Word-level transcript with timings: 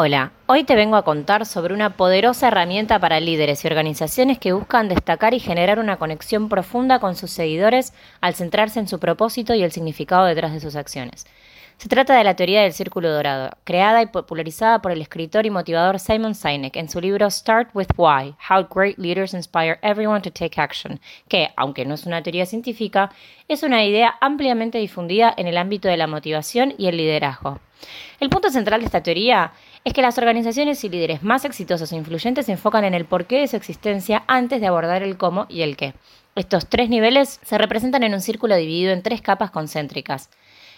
Hola, 0.00 0.30
hoy 0.46 0.62
te 0.62 0.76
vengo 0.76 0.94
a 0.94 1.02
contar 1.02 1.44
sobre 1.44 1.74
una 1.74 1.96
poderosa 1.96 2.46
herramienta 2.46 3.00
para 3.00 3.18
líderes 3.18 3.64
y 3.64 3.66
organizaciones 3.66 4.38
que 4.38 4.52
buscan 4.52 4.88
destacar 4.88 5.34
y 5.34 5.40
generar 5.40 5.80
una 5.80 5.96
conexión 5.96 6.48
profunda 6.48 7.00
con 7.00 7.16
sus 7.16 7.32
seguidores 7.32 7.92
al 8.20 8.34
centrarse 8.34 8.78
en 8.78 8.86
su 8.86 9.00
propósito 9.00 9.54
y 9.54 9.64
el 9.64 9.72
significado 9.72 10.26
detrás 10.26 10.52
de 10.52 10.60
sus 10.60 10.76
acciones. 10.76 11.26
Se 11.78 11.88
trata 11.88 12.16
de 12.16 12.22
la 12.22 12.36
teoría 12.36 12.62
del 12.62 12.72
círculo 12.72 13.12
dorado, 13.12 13.50
creada 13.64 14.00
y 14.00 14.06
popularizada 14.06 14.80
por 14.80 14.92
el 14.92 15.00
escritor 15.00 15.46
y 15.46 15.50
motivador 15.50 15.98
Simon 15.98 16.36
Sinek 16.36 16.76
en 16.76 16.88
su 16.88 17.00
libro 17.00 17.28
Start 17.28 17.70
with 17.74 17.88
Why: 17.96 18.36
How 18.48 18.68
Great 18.72 18.98
Leaders 18.98 19.34
Inspire 19.34 19.80
Everyone 19.82 20.20
to 20.20 20.30
Take 20.30 20.60
Action, 20.60 21.00
que, 21.28 21.50
aunque 21.56 21.84
no 21.84 21.94
es 21.94 22.06
una 22.06 22.22
teoría 22.22 22.46
científica, 22.46 23.10
es 23.48 23.64
una 23.64 23.84
idea 23.84 24.14
ampliamente 24.20 24.78
difundida 24.78 25.34
en 25.36 25.48
el 25.48 25.56
ámbito 25.56 25.88
de 25.88 25.96
la 25.96 26.06
motivación 26.06 26.74
y 26.78 26.86
el 26.86 26.96
liderazgo. 26.96 27.58
El 28.18 28.28
punto 28.28 28.50
central 28.50 28.80
de 28.80 28.86
esta 28.86 29.04
teoría 29.04 29.52
es 29.88 29.94
que 29.94 30.02
las 30.02 30.18
organizaciones 30.18 30.84
y 30.84 30.90
líderes 30.90 31.22
más 31.22 31.46
exitosos 31.46 31.90
e 31.92 31.96
influyentes 31.96 32.44
se 32.44 32.52
enfocan 32.52 32.84
en 32.84 32.92
el 32.92 33.06
porqué 33.06 33.40
de 33.40 33.48
su 33.48 33.56
existencia 33.56 34.22
antes 34.26 34.60
de 34.60 34.66
abordar 34.66 35.02
el 35.02 35.16
cómo 35.16 35.46
y 35.48 35.62
el 35.62 35.78
qué. 35.78 35.94
Estos 36.34 36.68
tres 36.68 36.90
niveles 36.90 37.40
se 37.42 37.56
representan 37.56 38.02
en 38.02 38.12
un 38.12 38.20
círculo 38.20 38.54
dividido 38.54 38.92
en 38.92 39.02
tres 39.02 39.22
capas 39.22 39.50
concéntricas. 39.50 40.28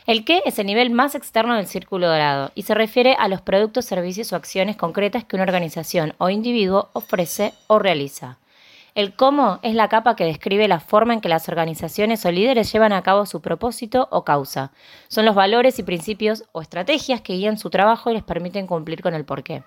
El 0.06 0.24
qué 0.24 0.42
es 0.46 0.60
el 0.60 0.66
nivel 0.66 0.90
más 0.90 1.16
externo 1.16 1.56
del 1.56 1.66
círculo 1.66 2.06
dorado 2.06 2.52
y 2.54 2.62
se 2.62 2.74
refiere 2.74 3.16
a 3.18 3.26
los 3.26 3.40
productos, 3.40 3.84
servicios 3.84 4.32
o 4.32 4.36
acciones 4.36 4.76
concretas 4.76 5.24
que 5.24 5.34
una 5.34 5.42
organización 5.42 6.14
o 6.18 6.30
individuo 6.30 6.88
ofrece 6.92 7.52
o 7.66 7.80
realiza. 7.80 8.39
El 9.00 9.14
cómo 9.14 9.60
es 9.62 9.74
la 9.74 9.88
capa 9.88 10.14
que 10.14 10.26
describe 10.26 10.68
la 10.68 10.78
forma 10.78 11.14
en 11.14 11.22
que 11.22 11.30
las 11.30 11.48
organizaciones 11.48 12.26
o 12.26 12.30
líderes 12.30 12.70
llevan 12.70 12.92
a 12.92 13.02
cabo 13.02 13.24
su 13.24 13.40
propósito 13.40 14.08
o 14.10 14.26
causa. 14.26 14.72
Son 15.08 15.24
los 15.24 15.34
valores 15.34 15.78
y 15.78 15.82
principios 15.82 16.44
o 16.52 16.60
estrategias 16.60 17.22
que 17.22 17.32
guían 17.32 17.56
su 17.56 17.70
trabajo 17.70 18.10
y 18.10 18.12
les 18.12 18.24
permiten 18.24 18.66
cumplir 18.66 19.00
con 19.00 19.14
el 19.14 19.24
porqué. 19.24 19.62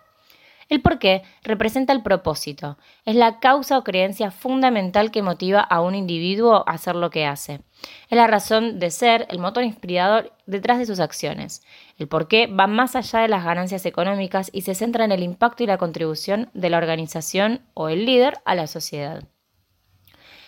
El 0.69 0.81
porqué 0.81 1.23
representa 1.43 1.93
el 1.93 2.03
propósito, 2.03 2.77
es 3.05 3.15
la 3.15 3.39
causa 3.39 3.77
o 3.77 3.83
creencia 3.83 4.31
fundamental 4.31 5.11
que 5.11 5.21
motiva 5.21 5.59
a 5.59 5.81
un 5.81 5.95
individuo 5.95 6.63
a 6.67 6.71
hacer 6.71 6.95
lo 6.95 7.09
que 7.09 7.25
hace. 7.25 7.61
Es 8.09 8.17
la 8.17 8.27
razón 8.27 8.79
de 8.79 8.91
ser, 8.91 9.27
el 9.29 9.39
motor 9.39 9.63
inspirador 9.63 10.31
detrás 10.45 10.79
de 10.79 10.85
sus 10.85 10.99
acciones. 10.99 11.61
El 11.97 12.07
porqué 12.07 12.47
va 12.47 12.67
más 12.67 12.95
allá 12.95 13.19
de 13.19 13.27
las 13.27 13.43
ganancias 13.43 13.85
económicas 13.85 14.49
y 14.53 14.61
se 14.61 14.75
centra 14.75 15.05
en 15.05 15.11
el 15.11 15.23
impacto 15.23 15.63
y 15.63 15.67
la 15.67 15.77
contribución 15.77 16.49
de 16.53 16.69
la 16.69 16.77
organización 16.77 17.61
o 17.73 17.89
el 17.89 18.05
líder 18.05 18.39
a 18.45 18.55
la 18.55 18.67
sociedad. 18.67 19.23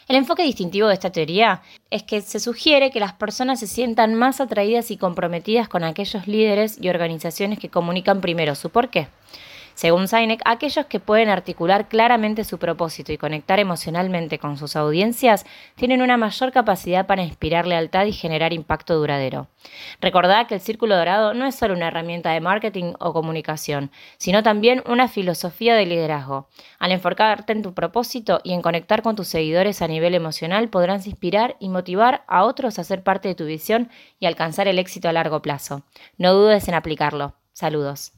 El 0.08 0.18
enfoque 0.18 0.44
distintivo 0.44 0.88
de 0.88 0.94
esta 0.94 1.12
teoría 1.12 1.64
es 1.90 2.04
que 2.04 2.22
se 2.22 2.40
sugiere 2.40 2.92
que 2.92 3.00
las 3.00 3.14
personas 3.14 3.60
se 3.60 3.66
sientan 3.66 4.14
más 4.14 4.40
atraídas 4.40 4.92
y 4.92 4.98
comprometidas 4.98 5.68
con 5.68 5.84
aquellos 5.84 6.28
líderes 6.28 6.78
y 6.80 6.90
organizaciones 6.90 7.58
que 7.58 7.70
comunican 7.70 8.22
primero 8.22 8.54
su 8.54 8.70
porqué. 8.70 9.08
Según 9.76 10.08
Sinek, 10.08 10.42
aquellos 10.46 10.86
que 10.86 11.02
pueden 11.02 11.28
articular 11.28 11.90
claramente 11.90 12.46
su 12.46 12.58
propósito 12.58 13.12
y 13.12 13.18
conectar 13.18 13.60
emocionalmente 13.60 14.40
con 14.40 14.58
sus 14.58 14.78
audiencias 14.78 15.46
tienen 15.76 16.02
una 16.02 16.16
mayor 16.16 16.54
capacidad 16.54 17.06
para 17.06 17.24
inspirar 17.24 17.68
lealtad 17.68 18.06
y 18.06 18.14
generar 18.14 18.54
impacto 18.54 18.96
duradero. 18.96 19.48
Recordad 20.00 20.48
que 20.48 20.56
el 20.56 20.62
círculo 20.62 20.96
dorado 20.96 21.34
no 21.34 21.46
es 21.46 21.56
solo 21.56 21.74
una 21.74 21.90
herramienta 21.90 22.32
de 22.32 22.40
marketing 22.40 22.94
o 23.00 23.12
comunicación, 23.12 23.92
sino 24.18 24.44
también 24.44 24.82
una 24.88 25.10
filosofía 25.10 25.76
de 25.76 25.86
liderazgo. 25.86 26.48
Al 26.80 26.94
enfocarte 26.94 27.52
en 27.52 27.62
tu 27.62 27.74
propósito 27.74 28.40
y 28.46 28.54
en 28.54 28.62
conectar 28.62 29.02
con 29.02 29.18
tus 29.18 29.28
seguidores 29.28 29.82
a 29.82 29.90
nivel 29.90 30.16
emocional, 30.16 30.70
podrás 30.70 31.06
inspirar 31.06 31.58
y 31.60 31.68
motivar 31.68 32.24
a 32.28 32.46
otros 32.46 32.80
a 32.80 32.86
ser 32.86 33.04
parte 33.04 33.28
de 33.28 33.36
tu 33.36 33.46
visión 33.46 33.90
y 34.22 34.26
alcanzar 34.26 34.70
el 34.70 34.80
éxito 34.80 35.10
a 35.10 35.14
largo 35.14 35.42
plazo. 35.42 35.84
No 36.18 36.34
dudes 36.34 36.66
en 36.70 36.76
aplicarlo. 36.76 37.36
Saludos. 37.52 38.14